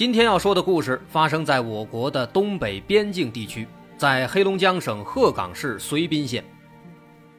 [0.00, 3.68] 今天要说的故事发生在我国的东北边境地区，
[3.98, 6.42] 在黑龙江省鹤岗市绥滨县。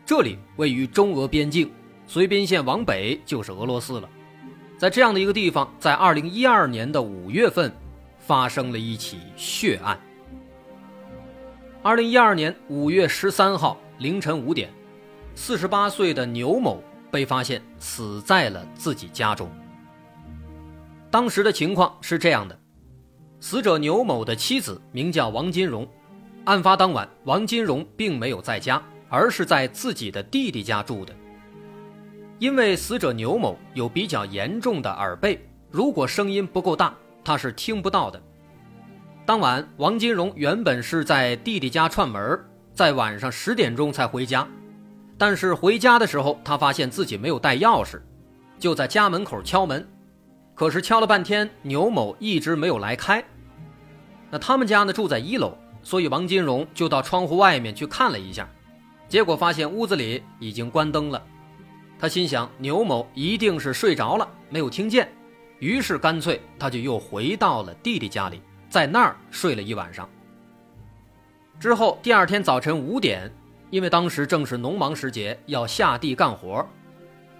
[0.05, 1.71] 这里位于中俄边境，
[2.07, 4.07] 绥滨县往北就是俄罗斯了。
[4.77, 7.73] 在这样的一个地方，在2012年的五月份，
[8.19, 9.99] 发生了一起血案。
[11.81, 14.71] 2012年5月13号凌晨五点，
[15.33, 19.49] 四十八岁的牛某被发现死在了自己家中。
[21.11, 22.57] 当时的情况是这样的：
[23.41, 25.85] 死者牛某的妻子名叫王金荣，
[26.45, 31.13] 案发当晚，王金荣并没有在家，而是在自己的弟弟家住的。
[32.39, 35.37] 因为死者牛某有比较严重的耳背，
[35.69, 38.19] 如果声音不够大，他是听不到的。
[39.25, 42.39] 当晚，王金荣原本是在弟弟家串门，
[42.73, 44.47] 在晚上十点钟才回家，
[45.17, 47.99] 但是回家的时候，他发现自己没有带钥匙，
[48.57, 49.85] 就在家门口敲门。
[50.61, 53.23] 可是敲了半天，牛某一直没有来开。
[54.29, 58.47] 那他们家呢住在一楼，所以王金荣就到窗户外面去看了一下，
[59.09, 61.19] 结果发现屋子里已经关灯了。
[61.97, 65.11] 他心想牛某一定是睡着了，没有听见，
[65.57, 68.39] 于是干脆他就又回到了弟弟家里，
[68.69, 70.07] 在那儿睡了一晚上。
[71.59, 73.33] 之后第二天早晨五点，
[73.71, 76.63] 因为当时正是农忙时节，要下地干活，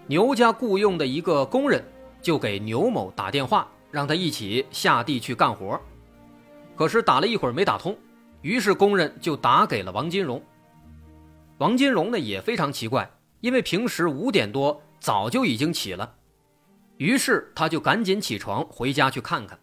[0.08, 1.80] 牛家雇佣的一个工人。
[2.22, 5.78] 就给牛某打电话，让他一起下地去干活。
[6.76, 7.98] 可是打了一会儿没打通，
[8.40, 10.42] 于是工人就打给了王金荣。
[11.58, 13.10] 王金荣呢也非常奇怪，
[13.40, 16.14] 因为平时五点多早就已经起了，
[16.96, 19.58] 于是他就赶紧起床回家去看看。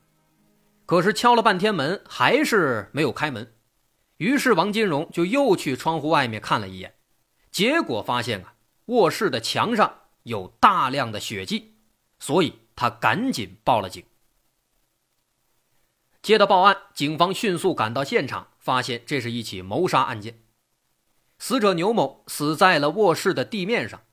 [0.85, 3.53] 可是敲了半天门还是没有开门，
[4.17, 6.93] 于是王金荣就又去窗户外面看了一眼，
[7.51, 8.53] 结果发现啊
[8.85, 9.93] 卧室的墙上
[10.23, 11.75] 有大量的血迹。
[12.19, 14.03] 所以他赶紧报了警。
[16.21, 20.39] 接到报案，警方迅速赶到现场，发现这是一起谋杀案件。
[21.37, 24.03] 死者牛某死在了卧室的地面上，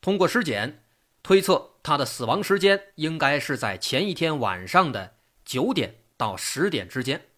[0.00, 0.82] 通过尸检
[1.22, 7.28] 推测，他的死亡时间应该是在前一天晚上的九点到十点之间。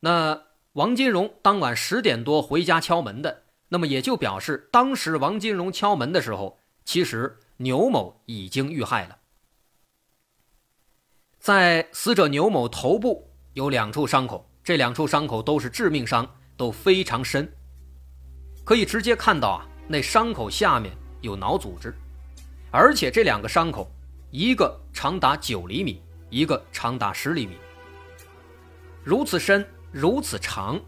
[0.00, 0.42] 那
[0.74, 7.38] 王金荣当晚十点多回家敲门的，那么也就表示，当时王金荣敲门的时候，其实。
[7.62, 9.16] 牛某已经遇害了，
[11.38, 17.48] 在死者牛某头部有两处伤口，这两处伤口都是致命伤，都非常深，
[18.64, 21.94] 可以直接看到啊，那伤口下面有脑组织，
[22.72, 23.88] 而且这两个伤口，
[24.32, 27.56] 一个长达九厘米，一个长达十厘米，
[29.04, 30.80] 如此深，如此长，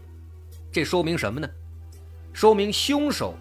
[0.73, 1.49] 这说明什么呢？
[2.33, 3.33] 说明凶手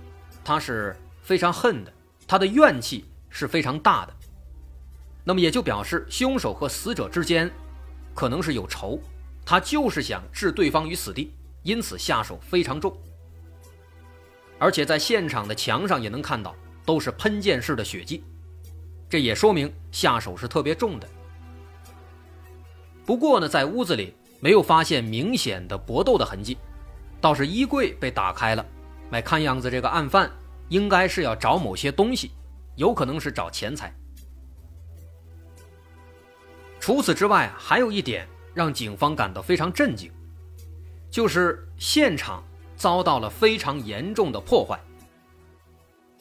[0.45, 1.93] 他是非常恨的，
[2.29, 3.05] 他的怨气。
[3.37, 4.15] 是非常大的，
[5.25, 7.51] 那么也就表示凶手和死者之间
[8.15, 9.01] 可能是有仇，
[9.45, 11.33] 他就是想置对方于死地，
[11.65, 12.97] 因此下手非常重。
[14.57, 16.55] 而且在现场的墙上也能看到
[16.87, 18.23] 都是喷溅式的血迹，
[19.09, 21.09] 这也说明下手是特别重的。
[23.05, 26.57] 不过呢，在屋子里没有发现明显的搏斗的痕迹，
[27.21, 28.65] 倒是衣柜被打开了，
[29.11, 30.31] 那看样子这个案犯
[30.69, 32.31] 应该是要找某些东西。
[32.77, 33.95] 有可能是找钱财。
[36.81, 40.13] 除此之外，还有一点让警方感到非常震惊，
[41.11, 42.45] 就是现场
[42.77, 44.79] 遭到了非常严重的破坏。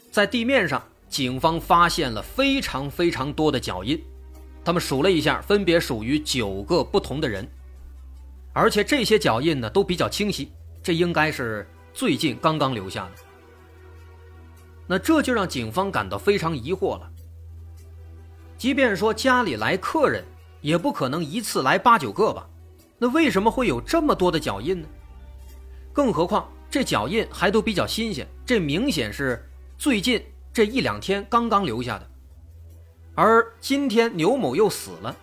[0.09, 4.01] 在地面上，警方发现了非常非常多的脚印，
[4.63, 7.45] 他们数了一下，分别属于九个不同的人，
[8.53, 10.51] 而且这些脚印呢都比较清晰，
[10.81, 13.11] 这应该是最近刚刚留下的。
[14.87, 17.09] 那这就让警方感到非常疑惑了。
[18.57, 20.23] 即便说家里来客人，
[20.61, 22.47] 也不可能一次来八九个吧？
[22.97, 24.87] 那为什么会有这么多的脚印呢？
[25.91, 29.47] 更何况这脚印还都比较新鲜，这明显是
[29.77, 32.09] 最近这一两天刚刚留下的。
[33.15, 35.15] 而今天牛某又死了，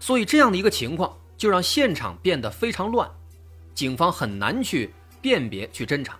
[0.00, 3.10] 所以这样的一个情况就让现场变得非常乱，
[3.74, 6.18] 警方很难去辨别、去侦查。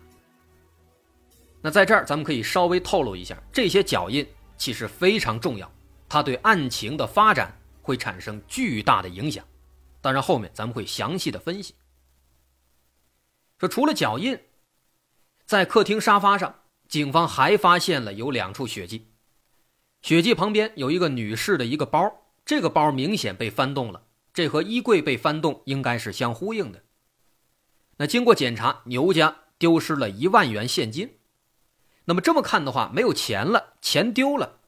[1.63, 4.27] 那在这儿，咱们可以稍微透露一下，这些脚印
[4.57, 5.73] 其实非常重要，
[6.09, 9.45] 它对案情的发展会产生巨大的影响。
[10.01, 11.75] 当然后面咱们会详细的分析。
[13.59, 14.37] 说除了脚印，
[15.47, 19.07] 在客厅沙发上，警方还发现了有两处血迹，
[20.01, 24.03] 血迹旁边有一个女士的一个包，这个包明显被翻动了，
[24.35, 26.83] 这和衣柜被翻动应该是相呼应的。
[27.99, 31.19] 那经过检查，牛家丢失了一万元现金。
[32.05, 34.59] 那么这么看的话，没有钱了，钱丢了，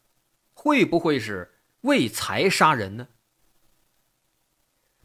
[0.53, 3.09] 会不会是为财杀人呢？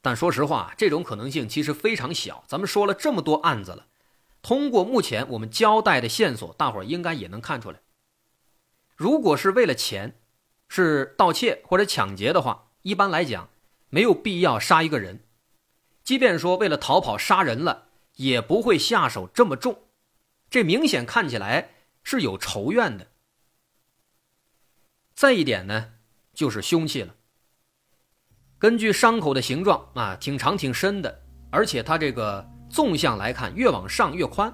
[0.02, 2.44] 但说实话，这种可能性其实非常小。
[2.48, 3.88] 咱们说了这么多案子了，
[4.42, 7.80] 通过目前我们交代的线索，大伙儿应该也能看出来。
[8.96, 10.20] 如果是为了钱，
[10.68, 13.50] 是盗窃或者抢劫的话，一般来讲
[13.90, 15.26] 没有必要杀一个人。
[16.04, 17.88] 即便说为了逃跑杀人了，
[18.18, 19.80] 也不会下手这么重。
[20.50, 21.72] 这明显看起来。
[22.04, 23.08] 是有仇怨的。
[25.16, 25.94] 再一点呢，
[26.34, 27.16] 就是凶器了。
[28.58, 34.54] 根据伤口的形状啊，挺长挺深的，而且它这个纵向来看越往上越宽，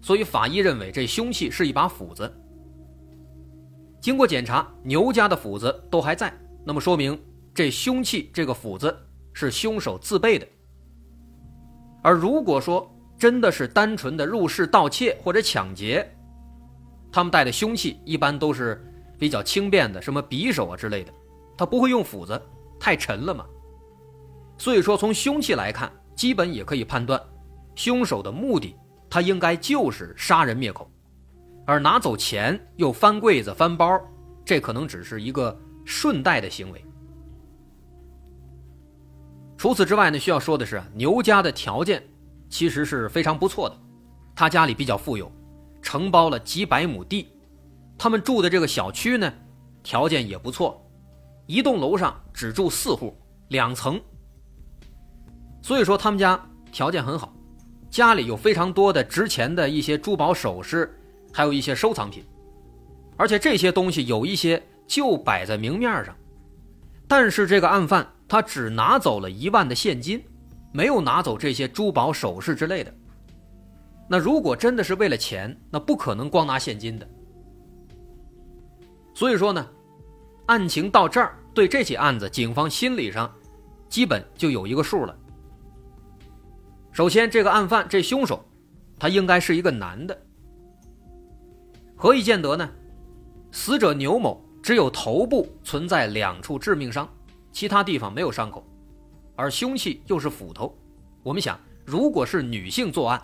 [0.00, 2.32] 所以法医认为这凶器是一把斧子。
[4.00, 6.32] 经过检查，牛家的斧子都还在，
[6.64, 7.20] 那么说明
[7.52, 8.96] 这凶器这个斧子
[9.32, 10.46] 是凶手自备的。
[12.02, 12.88] 而如果说
[13.18, 16.15] 真的是单纯的入室盗窃或者抢劫，
[17.16, 18.78] 他们带的凶器一般都是
[19.18, 21.10] 比较轻便的，什么匕首啊之类的，
[21.56, 22.38] 他不会用斧子，
[22.78, 23.46] 太沉了嘛。
[24.58, 27.18] 所以说，从凶器来看，基本也可以判断，
[27.74, 28.76] 凶手的目的
[29.08, 30.90] 他应该就是杀人灭口，
[31.64, 33.98] 而拿走钱又翻柜子翻包，
[34.44, 36.84] 这可能只是一个顺带的行为。
[39.56, 42.06] 除此之外呢，需要说的是，牛家的条件
[42.50, 43.76] 其实是非常不错的，
[44.34, 45.32] 他家里比较富有。
[45.86, 47.28] 承包了几百亩地，
[47.96, 49.32] 他们住的这个小区呢，
[49.84, 50.84] 条件也不错，
[51.46, 53.16] 一栋楼上只住四户，
[53.50, 54.00] 两层。
[55.62, 57.32] 所以说他们家条件很好，
[57.88, 60.92] 家里有非常多的值钱的一些珠宝首饰，
[61.32, 62.24] 还有一些收藏品，
[63.16, 66.12] 而且这些东西有一些就摆在明面上，
[67.06, 70.20] 但是这个案犯他只拿走了一万的现金，
[70.72, 72.92] 没有拿走这些珠宝首饰之类的。
[74.08, 77.08] 那如果真的是为了钱，那不可能光拿现金的。
[79.14, 79.66] 所以说呢，
[80.46, 83.32] 案情到这儿，对这起案子，警方心理上
[83.88, 85.18] 基本就有一个数了。
[86.92, 88.44] 首先，这个案犯这凶手，
[88.98, 90.16] 他应该是一个男的。
[91.96, 92.70] 何以见得呢？
[93.52, 97.08] 死者牛某只有头部存在两处致命伤，
[97.52, 98.66] 其他地方没有伤口，
[99.34, 100.76] 而凶器又是斧头。
[101.22, 103.20] 我们想，如果是女性作案，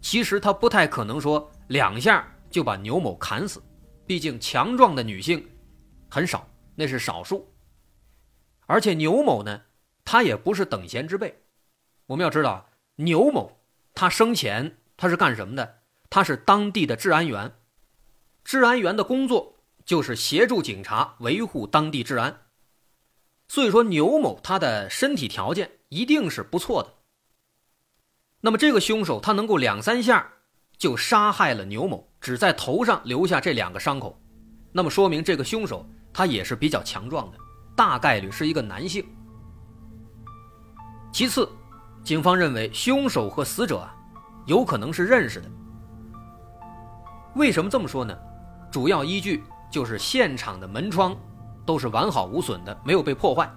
[0.00, 3.62] 其实他不太可能说两下就把牛某砍死，
[4.06, 5.48] 毕竟强壮的女性
[6.08, 7.52] 很少，那是少数。
[8.66, 9.62] 而且牛某呢，
[10.04, 11.42] 他也不是等闲之辈。
[12.06, 13.60] 我们要知道，牛某
[13.94, 15.80] 他生前他是干什么的？
[16.08, 17.52] 他是当地的治安员，
[18.42, 22.42] 治安员的工作就是协助警察维护当地治安。
[23.46, 26.94] 所以说，牛某他的身体条件一定是不错的。
[28.40, 30.26] 那么这个凶手他能够两三下
[30.78, 34.18] 就杀害了牛某，只在头上留下这两个伤口，
[34.72, 37.38] 那么说明这个凶手他也是比较强壮的，
[37.76, 39.04] 大概率是一个男性。
[41.12, 41.48] 其次，
[42.02, 43.94] 警方认为凶手和死者啊
[44.46, 45.50] 有可能是认识的。
[47.34, 48.16] 为什么这么说呢？
[48.70, 51.14] 主要依据就是现场的门窗
[51.66, 53.50] 都是完好无损的，没有被破坏，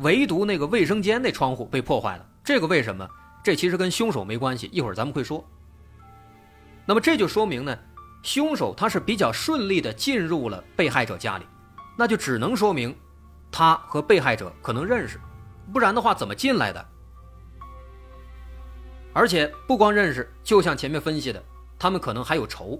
[0.00, 2.26] 唯独那个卫生间那窗户被破坏了。
[2.44, 3.08] 这个为什么？
[3.42, 5.44] 这其实跟凶手没关系，一会儿咱们会说。
[6.86, 7.78] 那么这就说明呢，
[8.22, 11.46] 凶手他是比较顺利的进入了被害者家里，
[11.96, 12.94] 那就只能说明
[13.50, 15.20] 他和被害者可能认识，
[15.72, 16.86] 不然的话怎么进来的？
[19.12, 21.42] 而且不光认识，就像前面分析的，
[21.78, 22.78] 他们可能还有仇，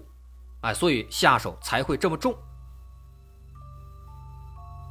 [0.61, 2.37] 哎，所以下手才会这么重。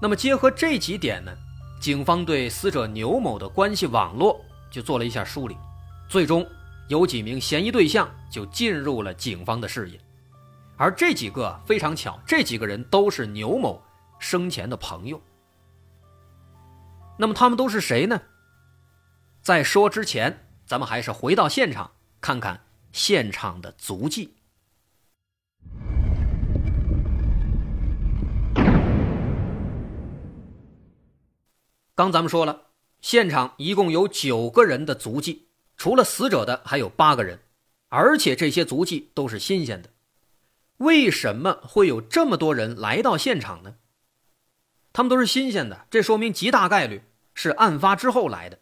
[0.02, 1.32] 那么结合这几点呢，
[1.80, 4.44] 警方对死者牛某的关系网络。
[4.70, 5.58] 就做了一下梳理，
[6.08, 6.48] 最终
[6.88, 10.00] 有几名嫌疑对象就进入了警方的视野，
[10.78, 13.82] 而这几个非常巧，这几个人都是牛某
[14.20, 15.22] 生前的朋友。
[17.18, 18.22] 那么他们都是谁呢？
[19.42, 22.62] 在说之前，咱们还是回到现场看看
[22.92, 24.36] 现场的足迹。
[31.96, 32.69] 刚咱们说了。
[33.02, 37.40] 现场一共有九个人的足迹，除了死者的还有八个人，
[37.88, 39.90] 而且这些足迹都是新鲜的。
[40.78, 43.76] 为什么会有这么多人来到现场呢？
[44.92, 47.04] 他们都是新鲜的，这说明极大概率
[47.34, 48.60] 是案发之后来的，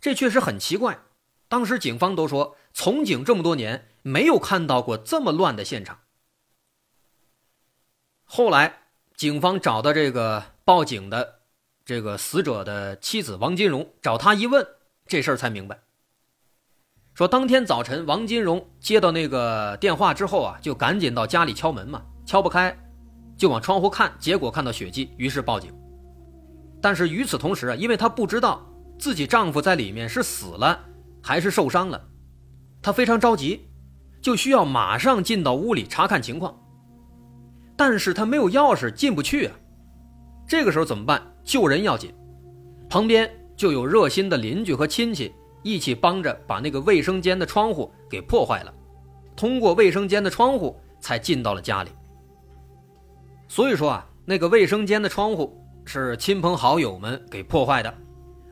[0.00, 1.00] 这确实很奇怪。
[1.48, 6.00] 当时警方都说，从警这么多年，没有看到过这么乱的现场。
[8.24, 8.82] 后来，
[9.16, 11.37] 警方找到这个报警的
[11.88, 14.62] 这个死者的妻子王金荣，找他一问，
[15.06, 15.78] 这事儿才明白。
[17.14, 22.78] 说当天早晨，王金荣接到那个电话之后啊，就赶紧到家里敲门嘛，敲不开，
[23.38, 25.72] 就往窗户看，结果看到血迹，于是报警。
[26.82, 30.78] 但是与此同时啊，因为她不知道自己丈夫在里面是死了
[31.22, 31.98] 还是受伤了，
[32.82, 33.66] 她非常着急，
[34.20, 36.54] 就需要马上进到屋里查看情况。
[37.78, 39.56] 但是她没有钥匙进不去啊，
[40.48, 41.22] 这个时候怎么办？
[41.44, 42.10] 救人要紧，
[42.88, 45.30] 旁边就有热心的邻居和亲戚
[45.62, 48.74] 一起帮着把那个卫生间的窗户给破坏了，
[49.36, 51.90] 通过卫生间的窗户才进到了家里。
[53.46, 57.94] 所以说啊，那个卫生间的窗户是亲朋好友们给破坏的，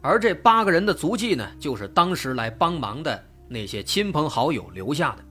[0.02, 5.24] 而这八个人的足迹呢，就是当时来帮忙的那些亲朋好友留下的。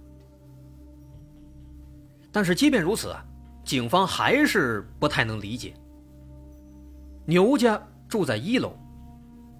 [2.31, 3.24] 但是即便如此啊。
[3.63, 5.74] 警方还是不太能理解。
[7.25, 8.74] 牛家住在一楼，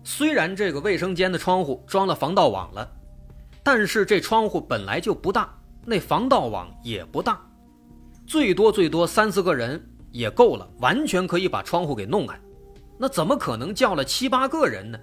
[0.04, 2.88] 虽然这个卫生间的窗户装了防盗网了，
[3.64, 5.52] 但是这窗户本来就不大，
[5.84, 7.42] 那防盗网也不大，
[8.28, 12.40] 最多最多三四个人也够了，完全可以把窗户给弄开。
[12.98, 15.00] 那怎么可能叫了七八个人呢？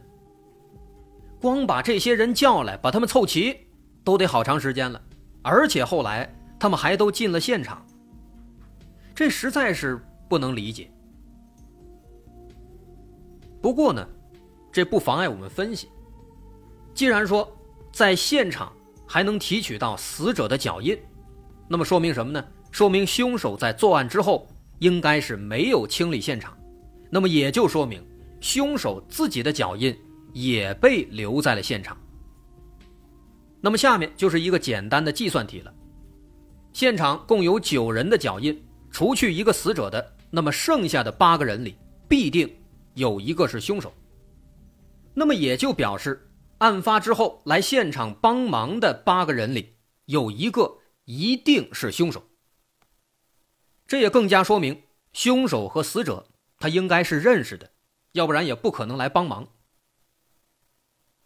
[1.41, 3.57] 光把这些人叫来，把他们凑齐，
[4.05, 5.03] 都得好长时间了。
[5.43, 7.85] 而且后来他们还都进了现场。
[9.13, 10.89] 这实在是不能理解。
[13.63, 14.07] 不过呢，
[14.73, 15.89] 这不妨碍我们分析。
[16.93, 17.51] 既然说
[17.93, 18.73] 在现场
[19.07, 20.99] 还能提取到死者的脚印，
[21.69, 22.45] 那么说明什么呢？
[22.73, 24.49] 说明凶手在作案之后
[24.81, 26.59] 应该是没有清理现场，
[27.09, 28.05] 那么也就说明
[28.41, 29.97] 凶手自己的脚印
[30.33, 31.97] 也被留在了现场。
[33.61, 35.73] 那么下面就是一个简单的计算题了：
[36.73, 38.61] 现场共有九人的脚印。
[38.91, 42.47] 除去一个死者的，那么剩下的八个人里必定
[42.95, 43.93] 有一个是凶手。
[45.15, 52.29] 那么也就表示，案发之后来现场帮忙的八个人里有一个一定是凶手。
[53.87, 54.83] 这也更加说明，
[55.13, 57.71] 凶手和死者他应该是认识的，
[58.13, 59.49] 要不然也不可能来帮忙。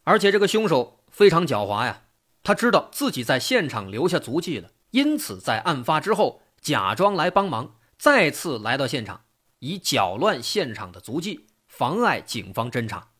[0.04, 2.04] 而且这个凶手非常狡猾呀，
[2.42, 6.42] 他知道自己在现场留下足迹了，因此在案发之后。
[6.58, 9.26] 假装来帮忙，再次来到现场，
[9.60, 11.45] 以搅乱现场的足迹，
[11.76, 13.12] 妨碍警方侦查。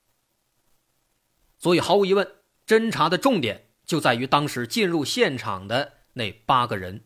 [1.59, 2.37] 所以毫无疑问，
[2.67, 7.05] 侦查的重点就在于当时进入现场的那八个人。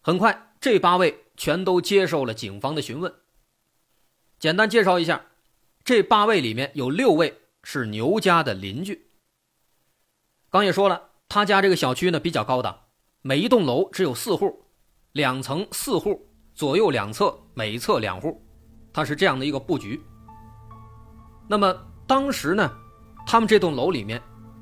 [0.00, 3.14] 很快，这八位全都接受了警方的询问。
[4.38, 5.26] 简单介绍一下，
[5.84, 9.10] 这八位里面有六位是牛家的邻居。
[10.50, 12.86] 刚也说了，他家这个小区呢比较高档。
[13.20, 14.64] 每一栋楼只有四户，
[15.12, 18.40] 两层四户，左右两侧每侧两户，
[18.92, 20.00] 它是这样的一个布局。
[21.48, 21.74] 那么
[22.06, 22.70] 当时呢，
[23.26, 24.20] 他们这栋楼里面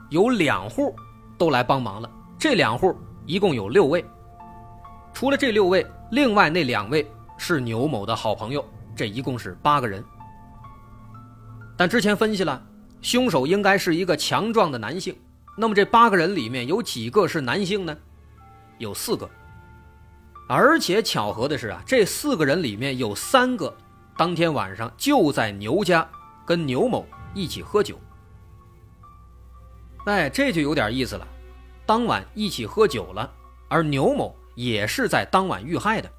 [0.09, 0.94] 有两户
[1.37, 4.04] 都来帮忙了，这两户一共有六位。
[5.12, 10.02] 除了这六位，另外那两位是牛某的好朋友，这一共是八个人。
[11.76, 12.62] 但之前分析了，
[13.02, 15.16] 凶手应该是一个强壮的男性，
[15.56, 17.97] 那么这八个人里面有几个是男性呢？
[18.78, 19.28] 有四个，
[20.52, 23.73] 而且巧合的是啊，这四个人里面有三个，
[24.16, 26.04] 当天晚上就在牛家
[26.45, 27.97] 跟牛某一起喝酒。
[30.07, 31.25] 哎，这就有点意思了，
[31.87, 33.33] 当晚一起喝酒了，
[33.69, 36.11] 而牛某也是在当晚遇害的，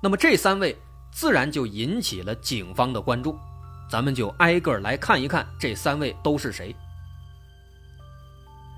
[0.00, 0.78] 那么这三位
[1.10, 3.36] 自然就引起了警方的关注。
[3.90, 6.72] 咱们就挨个来看一看这三位都是谁。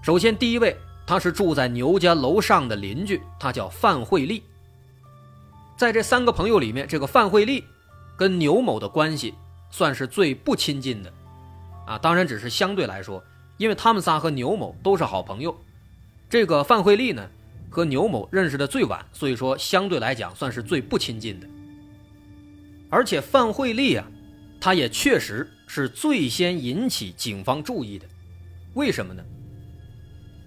[0.03, 0.75] 首先，第一位。
[1.05, 4.41] 他是住在牛家楼上的邻居，他叫范慧丽。
[5.77, 7.65] 在这三个朋友里面，这个范慧丽
[8.17, 9.35] 跟牛某的关系
[9.71, 11.13] 算是最不亲近的，
[11.87, 13.23] 啊，当然只是相对来说，
[13.57, 15.57] 因为他们仨和牛某都是好朋友。
[16.29, 17.29] 这个范慧丽呢，
[17.69, 21.47] 和牛某认识的最晚，所以说相对来讲算是最不亲近的。
[22.89, 24.07] 而且范慧丽啊，
[24.61, 28.07] 她也确实是最先引起警方注意的，
[28.75, 29.25] 为什么呢？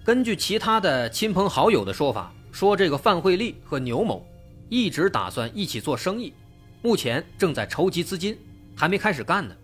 [0.04, 4.24] 根据其他的亲朋好友的说法，说这个范慧丽和牛某
[4.68, 6.32] 一直打算一起做生意，
[6.82, 8.38] 目前正在筹集资金，
[8.74, 9.54] 还没开始干呢。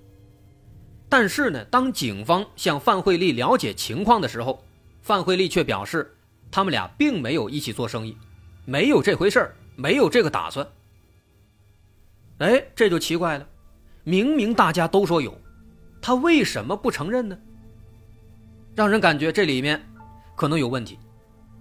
[1.08, 4.64] 但是呢，当警方向范慧丽了解情况的时候，
[5.02, 6.16] 范慧丽却表示
[6.50, 8.16] 他们俩并没有一起做生意，
[8.64, 10.66] 没有这回事儿，没有这个打算。
[12.38, 13.46] 哎，这就奇怪了，
[14.04, 15.38] 明明大家都说有，
[16.00, 17.38] 他为什么不承认呢？
[18.74, 19.80] 让人感觉这里面
[20.34, 20.98] 可能有问题。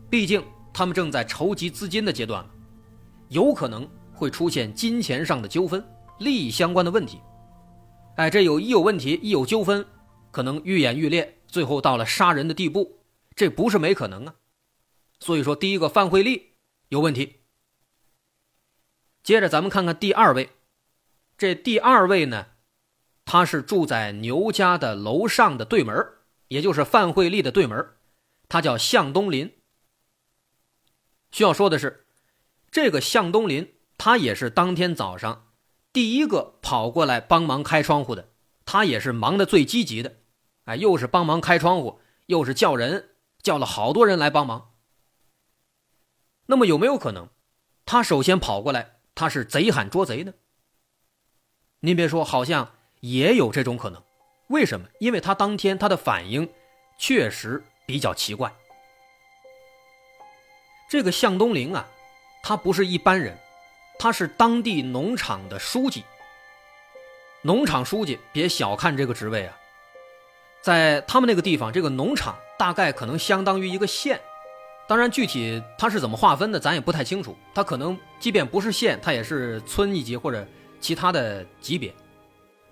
[0.09, 0.43] 毕竟
[0.73, 2.45] 他们正在筹集资金的阶段
[3.31, 5.81] 有可能会出现金钱上的纠纷、
[6.19, 7.21] 利益相关的问题。
[8.17, 9.85] 哎，这有一有问题，一有纠纷，
[10.31, 12.99] 可能愈演愈烈，最后到了杀人的地步，
[13.33, 14.35] 这不是没可能啊。
[15.21, 16.55] 所以说，第一个范慧丽
[16.89, 17.37] 有问题。
[19.23, 20.49] 接着咱们看看第二位，
[21.37, 22.47] 这第二位呢，
[23.23, 25.95] 他是住在牛家的楼上的对门，
[26.49, 27.93] 也就是范慧丽的对门，
[28.49, 29.57] 他叫向东林。
[31.31, 32.00] 需要说的是，
[32.71, 35.49] 这个向东林，他也是当天早上。
[35.91, 38.29] 第一个跑过来帮忙开窗户的，
[38.65, 40.19] 他也是忙的最积极的，
[40.63, 43.09] 哎，又是帮忙开窗户，又是叫人
[43.41, 44.71] 叫了好多人来帮忙。
[46.45, 47.27] 那么有没有可能，
[47.85, 50.33] 他首先跑过来，他是贼喊捉贼呢？
[51.81, 54.01] 您别说，好像也有这种可能。
[54.47, 54.87] 为什么？
[54.99, 56.49] 因为他当天他的反应
[56.97, 58.53] 确实比较奇怪。
[60.89, 61.87] 这个向东林啊，
[62.41, 63.37] 他不是一般人。
[63.99, 66.03] 他是当地农场的书记。
[67.43, 69.55] 农场书记，别小看这个职位啊，
[70.61, 74.19] 在他们那个地方，这个农场大概可能相当于一个县。
[74.87, 77.37] 当然，具体他是怎么划分的，咱也不太清楚。
[77.53, 80.45] 他可能即便不是县，他也是村一级或者
[80.79, 81.93] 其他的级别。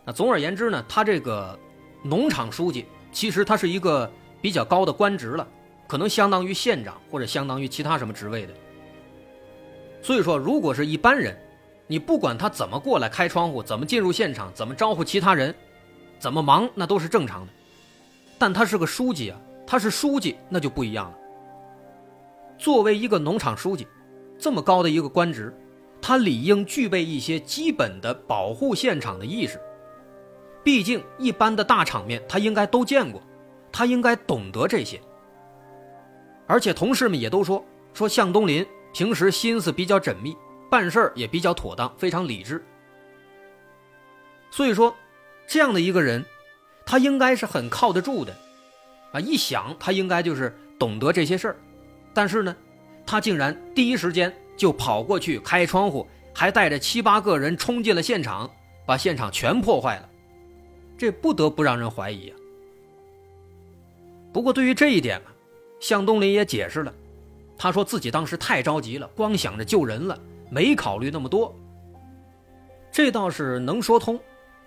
[0.04, 1.58] 那总而言之呢，他这个
[2.04, 4.12] 农场书记其实他是一个
[4.42, 5.48] 比较高的官职了，
[5.88, 8.54] 可能相当于县长或者相当于其他什么职位的。
[10.02, 11.38] 所以说，如果是一般人，
[11.88, 15.54] 你不管他怎么过来开窗户，怎么进入现场，怎么招呼其他人，
[16.20, 17.54] 怎么忙，那都是正常的。
[18.38, 21.18] 但他是个书记啊，他是书记，那就不一样了。
[22.58, 23.88] 作为一个农场书记，
[24.38, 25.54] 这么高的一个官职，
[26.02, 29.60] 他理应具备一些基本的保护现场的意识。
[30.64, 33.22] 毕竟，一般的大场面他应该都见过，
[33.72, 35.00] 他应该懂得这些。
[36.48, 38.66] 而且同事们也都说，说向东林。
[38.94, 40.36] 平时心思比较缜密，
[40.70, 42.64] 办事也比较妥当，非常理智。
[44.52, 44.96] 所以说，
[45.48, 46.26] 这样的一个人，
[46.86, 48.36] 他应该是很靠得住的，
[49.14, 51.56] 啊，一想他应该就是懂得这些事儿。
[52.14, 52.56] 但是呢，
[53.06, 58.50] 他竟然第一时间就跑过去开窗户，还带着七八个人冲进了现场，
[58.86, 60.10] 把现场全破坏了，
[60.98, 62.36] 这不得不让人怀疑啊。
[64.34, 65.22] 不过对于这一点
[65.80, 66.94] 向东林也解释了。
[67.62, 70.18] 他说自己当时太着急了，光想着救人了，
[70.50, 71.54] 没考虑那么多。
[72.90, 74.18] 这倒是能说通，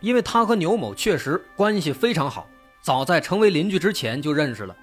[0.00, 2.46] 因为他和牛某确实关系非常好，
[2.82, 4.76] 早在成为邻居之前就认识了。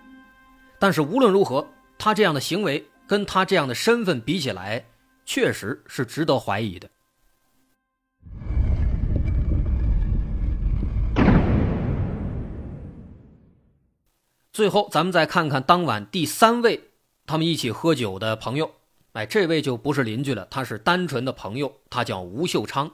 [0.80, 1.64] 但是无论如何，
[2.00, 4.84] 他这样的行为跟他这样的身份比起来，
[5.24, 6.90] 确实是值得怀疑的。
[14.52, 16.89] 最后，咱们再看看当晚第三位。
[17.30, 18.72] 他们一起喝酒的朋友，
[19.12, 22.92] 哎，这位就不是邻居了，他是单纯的朋友，他叫吴秀昌。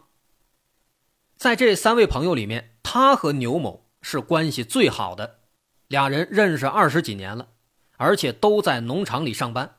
[1.38, 5.39] 在这三位朋友里面，他和牛某是关系最好的，
[5.88, 7.48] 俩人认识二十几年了，
[7.95, 9.78] 而且都在农场里上班。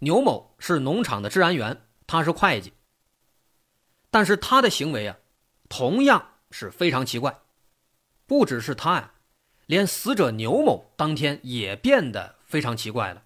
[0.00, 2.72] 牛某是农场的治安员，他是会计。
[4.10, 5.18] 但是他的行为啊，
[5.68, 7.38] 同样是非常奇怪，
[8.26, 9.12] 不只是他呀，
[9.66, 13.22] 连死者牛某当天也变得非常奇怪了。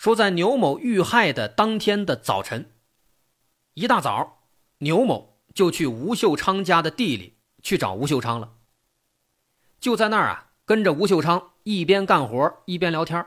[0.00, 2.72] 说，在牛某遇害的当天的早晨，
[3.74, 4.38] 一大早，
[4.78, 8.54] 牛某就去吴秀昌家的地里去找吴秀昌了。
[9.78, 13.26] 就在那儿啊，跟着吴秀昌一边干活一边聊天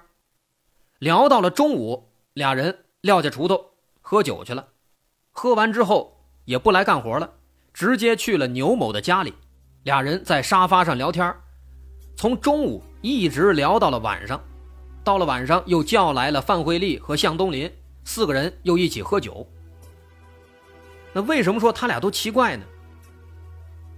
[0.97, 4.69] 聊到了中午，俩人撂下锄头喝酒去了。
[5.29, 7.35] 喝完之后也不来干活了，
[7.71, 9.35] 直接去了牛某的家里，
[9.83, 11.35] 俩人在沙发上聊天
[12.17, 14.43] 从中午一直聊到了晚上。
[15.03, 17.71] 到了晚上，又叫来了范慧丽和向东林
[18.05, 19.45] 四个人，又一起喝酒。
[21.11, 22.65] 那为什么说他俩都奇怪呢？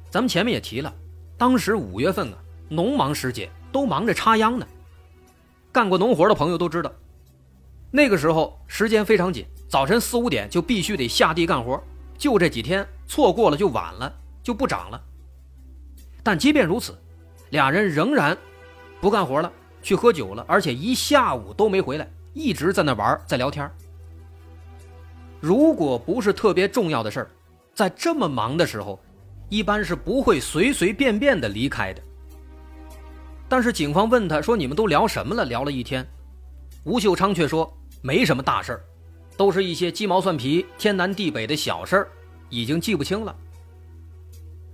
[0.10, 0.94] 咱们前面也提了，
[1.38, 2.38] 当时五月份啊，
[2.70, 4.65] 农忙时节，都忙着插秧呢。
[5.72, 6.91] 干过农活的朋友都知道，
[7.91, 11.82] 那个时候时间非常紧，早晨四五点就必须得下地干活，
[12.18, 15.02] 就这几天错过了就晚了，就不长了。
[16.24, 16.98] 但即便如此，
[17.52, 18.36] 俩人仍然
[19.00, 19.52] 不干活了。
[19.86, 23.69] 去喝酒了，而且一下午都没回来，一直在那玩，在聊天。
[25.39, 27.30] 如果不是特别重要的事儿，
[27.76, 29.00] 在这么忙的时候，
[29.48, 32.02] 一般是不会随随便便的离开的。
[33.48, 35.45] 但是警方问他说：“你们都聊什么了？
[35.45, 36.04] 聊了一天。”
[36.84, 37.71] 吴秀昌却说
[38.02, 38.82] ：“没什么大事儿，
[39.38, 42.08] 都是一些鸡毛蒜皮、天南地北的小事儿，
[42.50, 43.36] 已经记不清了。”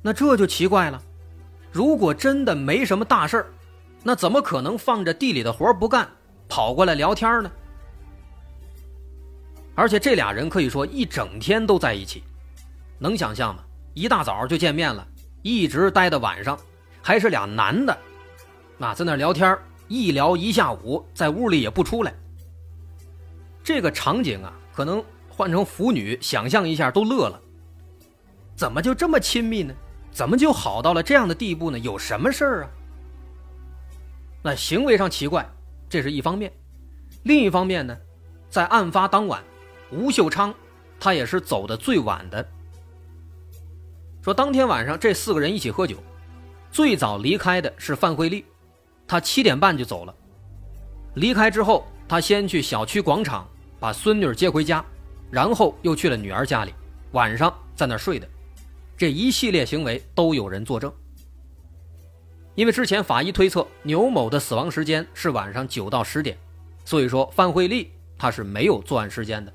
[0.01, 1.01] 那这就奇怪了，
[1.69, 3.45] 如果真的没什么大事儿，
[4.03, 6.09] 那怎么可能放着地里的活不干，
[6.49, 7.51] 跑过来聊天呢？
[9.75, 12.23] 而且这俩人可以说一整天都在一起，
[12.99, 13.63] 能想象吗？
[13.93, 15.07] 一大早就见面了，
[15.41, 16.57] 一直待到晚上，
[17.01, 17.97] 还是俩男的，
[18.79, 22.13] 啊，在那聊天，一聊一下午，在屋里也不出来。
[23.63, 27.39] 这个场景啊，可能换成腐女想象一下都乐了。
[28.55, 29.73] 怎么就这么亲密呢？
[30.11, 31.79] 怎么就好到了这样的地步呢？
[31.79, 32.69] 有什么事儿啊？
[34.43, 35.47] 那行为上奇怪，
[35.87, 36.49] 这是一方面；
[37.23, 37.97] 另一方面呢，
[38.49, 39.43] 在案发当晚。
[39.91, 40.53] 吴秀昌，
[40.99, 42.47] 他也是走的最晚的。
[44.21, 45.97] 说当天晚上这四个人一起喝酒，
[46.71, 48.45] 最早离开的是范慧丽，
[49.05, 50.15] 他七点半就走了。
[51.15, 53.45] 离开之后，他先去小区广场
[53.79, 54.83] 把孙女接回家，
[55.29, 56.73] 然后又去了女儿家里，
[57.11, 58.27] 晚上在那睡的。
[58.95, 60.91] 这一系列行为都有人作证。
[62.55, 66.37] 因为之前法医推测牛某的死亡时间是晚上九到十点，
[66.83, 69.53] 所以说范慧丽她是没有作案时间的。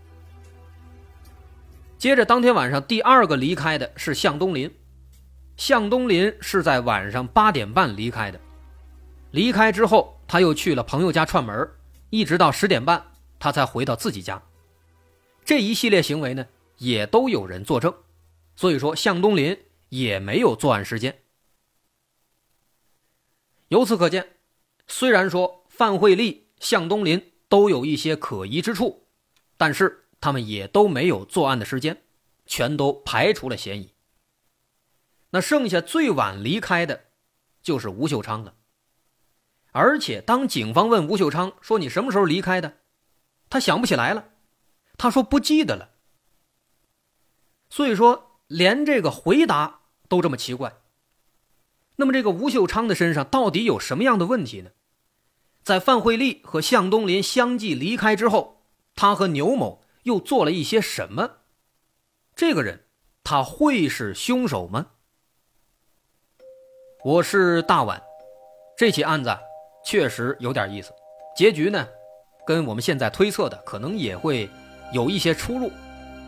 [1.98, 4.70] 接着，当天晚上第二个离开的是向东林。
[5.56, 8.38] 向东林是在晚上八点半离开的。
[9.30, 11.68] 离开之后，他又去了朋友家串门，
[12.10, 13.02] 一直到十点半，
[13.38, 14.42] 他才回到自己家。
[15.44, 17.94] 这一系列行为呢，也都有人作证，
[18.54, 21.16] 所以说向东林也没有作案时间。
[23.68, 24.36] 由此可见，
[24.86, 29.06] 虽然说范慧丽、向东林都有一些可疑之处，
[29.56, 30.02] 但是。
[30.18, 32.02] 他们也都没有作案的时间，
[32.46, 33.92] 全都排除了嫌疑。
[35.30, 37.04] 那剩下最晚离开的，
[37.62, 38.54] 就是吴秀昌了。
[39.72, 42.78] 而且，当警方问吴秀昌说：“你什么时候离开的？”
[43.50, 44.30] 他想不起来了，
[44.96, 45.90] 他说不记得了。
[47.68, 50.74] 所以说，连这个回答都这么奇怪。
[51.96, 54.70] 那么，这个吴秀昌的身上到底有什么样的问题呢？
[55.62, 58.62] 在范慧丽和向东林相继离开之后，
[58.94, 59.82] 他和牛某。
[60.06, 61.38] 又做了一些什么？
[62.36, 62.84] 这个人，
[63.24, 64.86] 他会是凶手吗？
[67.04, 68.00] 我是大碗，
[68.78, 69.36] 这起案子
[69.84, 70.92] 确实有点意思，
[71.36, 71.88] 结局呢，
[72.46, 74.48] 跟我们现在推测的可能也会
[74.92, 75.72] 有一些出入。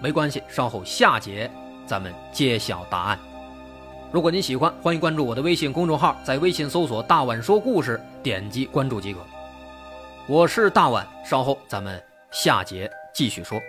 [0.03, 1.49] 没关系，稍后下节
[1.87, 3.38] 咱们揭晓答案。
[4.11, 9.21] 如果您喜欢，欢迎关注我的微信公众号，在微信搜索“大碗说故事”，点击关注即可。
[10.27, 12.91] 我是大碗，稍后咱们下节。
[13.13, 13.61] 继续说。